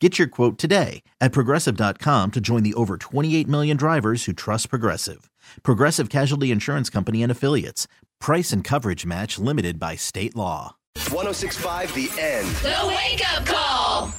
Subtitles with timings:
[0.00, 4.70] Get your quote today at progressive.com to join the over 28 million drivers who trust
[4.70, 5.28] Progressive.
[5.64, 7.88] Progressive Casualty Insurance Company and Affiliates.
[8.20, 10.76] Price and coverage match limited by state law.
[11.10, 12.46] 1065 The End.
[12.46, 14.12] The Wake Up Call.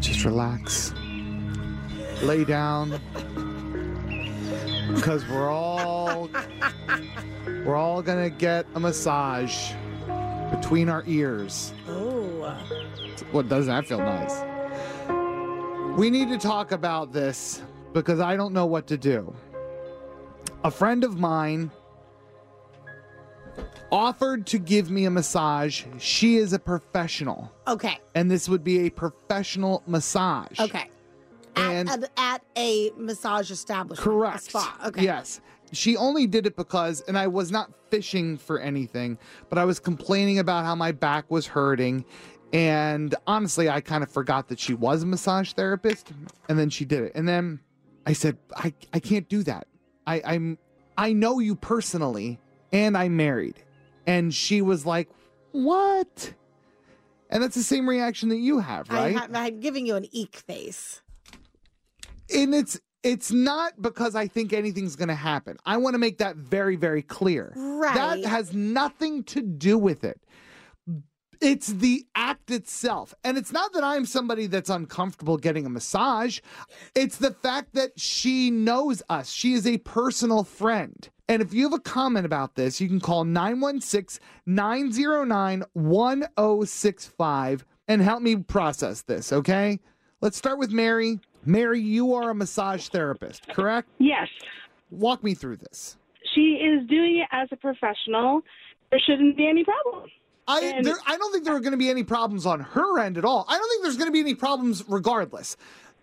[0.00, 0.94] Just relax.
[2.22, 2.98] Lay down.
[4.94, 6.30] Because we're all
[7.64, 9.72] we're all gonna get a massage
[10.50, 11.72] between our ears.
[11.88, 12.26] Oh.
[13.32, 14.42] What doesn't that feel nice?
[15.98, 17.62] We need to talk about this
[17.92, 19.34] because I don't know what to do.
[20.64, 21.70] A friend of mine
[23.92, 25.84] offered to give me a massage.
[25.98, 27.98] She is a professional, Okay.
[28.14, 30.58] and this would be a professional massage.
[30.60, 30.88] Okay.
[31.56, 34.06] At, And- at, at a massage establishment.
[34.06, 34.42] a Correct.
[34.44, 34.76] spa.
[34.86, 35.02] Okay.
[35.04, 35.40] Yes.
[35.72, 39.18] She only did it because, and I was not fishing for anything,
[39.48, 42.04] but I was complaining about how my back was hurting.
[42.52, 46.12] And honestly, I kind of forgot that she was a massage therapist.
[46.48, 47.12] And then she did it.
[47.14, 47.60] And then
[48.06, 49.66] I said, I, I can't do that.
[50.06, 50.58] I, I'm
[50.98, 52.38] I know you personally,
[52.72, 53.62] and I'm married.
[54.06, 55.08] And she was like,
[55.52, 56.34] What?
[57.30, 59.16] And that's the same reaction that you have, right?
[59.16, 61.00] I, I'm giving you an eek face.
[62.34, 65.56] and it's it's not because I think anything's going to happen.
[65.64, 67.52] I want to make that very very clear.
[67.56, 67.94] Right.
[67.94, 70.20] That has nothing to do with it.
[71.40, 73.14] It's the act itself.
[73.24, 76.40] And it's not that I'm somebody that's uncomfortable getting a massage.
[76.94, 79.30] It's the fact that she knows us.
[79.32, 81.08] She is a personal friend.
[81.28, 88.02] And if you have a comment about this, you can call 916 909 1065 and
[88.02, 89.80] help me process this, okay?
[90.20, 91.20] Let's start with Mary.
[91.44, 93.88] Mary, you are a massage therapist, correct?
[93.98, 94.28] Yes.
[94.90, 95.96] Walk me through this.
[96.34, 98.42] She is doing it as a professional.
[98.90, 100.10] There shouldn't be any problem.
[100.48, 103.16] I there, I don't think there are going to be any problems on her end
[103.16, 103.44] at all.
[103.48, 105.56] I don't think there's going to be any problems regardless.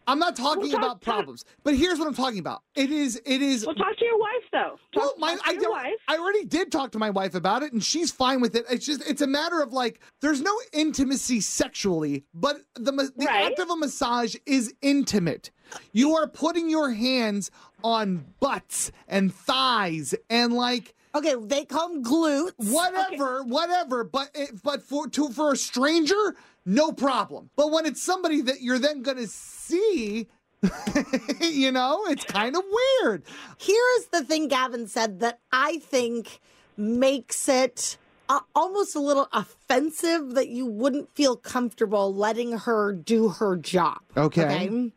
[0.07, 2.63] I'm not talking talk- about problems, but here's what I'm talking about.
[2.75, 4.79] It is it is Well, talk to your wife, though.
[4.94, 5.94] Talk, well, my, talk to I, your don't- wife.
[6.07, 8.66] I already did talk to my wife about it, and she's fine with it.
[8.69, 13.45] It's just it's a matter of like there's no intimacy sexually, but the the Right.
[13.51, 15.51] act of a massage is intimate.
[15.91, 17.51] You are putting your hands
[17.84, 22.51] on butts and thighs and like Okay, they call them glutes.
[22.57, 24.03] whatever, whatever.
[24.03, 26.35] But it, but for to for a stranger,
[26.67, 27.50] no problem.
[27.55, 30.28] But when it's somebody that you're then gonna see,
[31.41, 32.63] you know, it's kind of
[33.01, 33.23] weird.
[33.57, 36.39] Here's the thing Gavin said that I think
[36.75, 37.97] makes it
[38.29, 44.00] uh, almost a little offensive that you wouldn't feel comfortable letting her do her job.
[44.17, 44.91] Okay.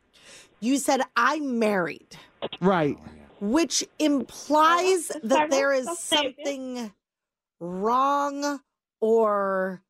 [0.59, 2.17] You said, I'm married,
[2.61, 2.99] Right.
[3.41, 6.93] which implies that there is something
[7.61, 8.61] wrong
[9.01, 9.83] or.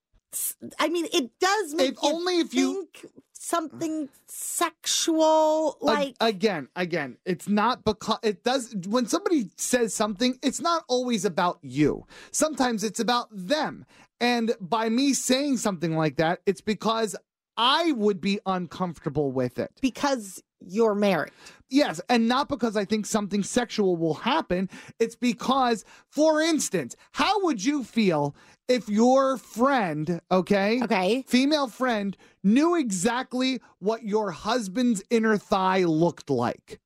[0.78, 6.68] I mean, it does make If you only if you- think something sexual, like again,
[6.76, 12.06] again, it's not because it does when somebody says something, it's not always about you.
[12.30, 13.84] Sometimes it's about them.
[14.20, 17.16] And by me saying something like that, it's because
[17.56, 19.72] I would be uncomfortable with it.
[19.80, 21.32] because you're married.
[21.68, 24.68] Yes, and not because I think something sexual will happen.
[24.98, 28.34] It's because, for instance, how would you feel
[28.68, 31.24] if your friend, okay, Okay.
[31.28, 36.80] female friend, knew exactly what your husband's inner thigh looked like?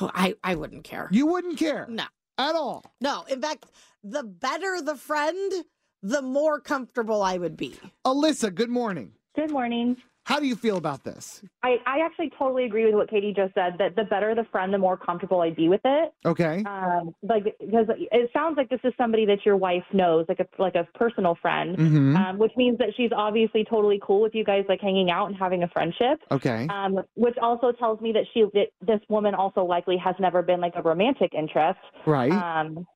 [0.00, 1.08] Oh, I, I wouldn't care.
[1.10, 2.04] You wouldn't care No,
[2.38, 2.84] at all.
[3.00, 3.24] no.
[3.28, 3.66] In fact,
[4.04, 5.64] the better the friend,
[6.02, 7.74] the more comfortable I would be.
[8.06, 9.12] Alyssa, good morning.
[9.34, 9.96] Good morning.
[10.24, 11.42] How do you feel about this?
[11.62, 13.76] I, I actually totally agree with what Katie just said.
[13.78, 16.12] That the better the friend, the more comfortable I'd be with it.
[16.24, 16.62] Okay.
[16.66, 20.46] Um, like because it sounds like this is somebody that your wife knows, like a
[20.62, 22.16] like a personal friend, Mhm.
[22.16, 25.36] um, which means that she's obviously totally cool with you guys, like hanging out and
[25.36, 26.20] having a friendship.
[26.30, 26.68] Okay.
[26.68, 30.60] Um, which also tells me that she that this woman also likely has never been
[30.60, 31.80] like a romantic interest.
[32.06, 32.30] Right.
[32.30, 32.86] Um,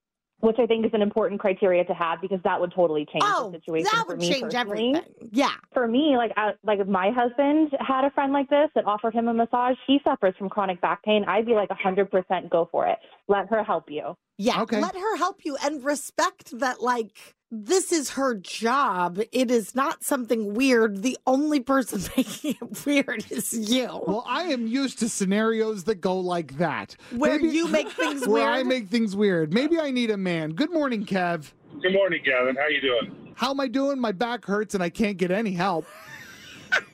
[0.44, 3.50] which I think is an important criteria to have because that would totally change Oh,
[3.50, 4.94] the situation that for would me change personally.
[4.94, 5.30] everything.
[5.32, 5.52] Yeah.
[5.72, 9.14] For me, like I, like if my husband had a friend like this that offered
[9.14, 11.24] him a massage, he suffers from chronic back pain.
[11.26, 12.98] I'd be like hundred percent go for it.
[13.28, 14.16] Let her help you.
[14.38, 14.62] Yeah.
[14.62, 14.80] Okay.
[14.80, 19.20] Let her help you and respect that, like, this is her job.
[19.32, 21.02] It is not something weird.
[21.02, 24.02] The only person making it weird is you.
[24.06, 26.96] Well, I am used to scenarios that go like that.
[27.16, 28.30] Where you make things weird.
[28.30, 29.52] where I make things weird.
[29.52, 30.52] Maybe I need a man.
[30.52, 31.52] Good morning, Kev.
[31.80, 32.56] Good morning, Gavin.
[32.56, 33.32] How you doing?
[33.34, 33.98] How am I doing?
[33.98, 35.86] My back hurts and I can't get any help.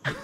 [0.05, 0.17] and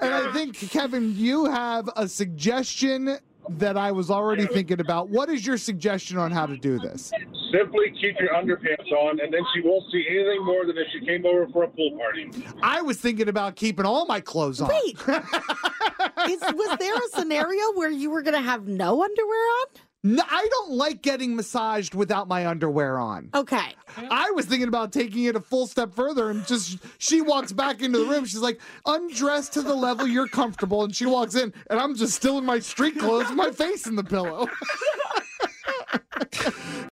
[0.00, 3.18] I think, Kevin, you have a suggestion
[3.50, 5.08] that I was already thinking about.
[5.08, 7.12] What is your suggestion on how to do this?
[7.52, 11.04] Simply keep your underpants on, and then she won't see anything more than if she
[11.04, 12.30] came over for a pool party.
[12.62, 14.68] I was thinking about keeping all my clothes on.
[14.68, 14.98] Wait.
[14.98, 19.66] is, was there a scenario where you were going to have no underwear on?
[20.04, 23.30] No, I don't like getting massaged without my underwear on.
[23.34, 23.74] Okay.
[23.96, 27.82] I was thinking about taking it a full step further and just she walks back
[27.82, 28.24] into the room.
[28.24, 30.84] She's like, undressed to the level you're comfortable.
[30.84, 33.88] And she walks in, and I'm just still in my street clothes with my face
[33.88, 34.46] in the pillow.